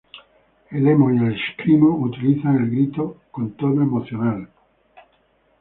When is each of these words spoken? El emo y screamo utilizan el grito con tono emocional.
El 0.71 0.87
emo 0.87 1.11
y 1.13 1.19
screamo 1.37 1.89
utilizan 1.95 2.55
el 2.55 2.71
grito 2.71 3.17
con 3.29 3.51
tono 3.51 3.83
emocional. 3.83 4.49